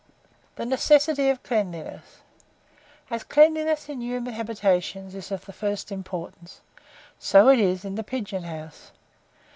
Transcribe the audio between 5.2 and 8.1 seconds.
of the first importance, so is it in the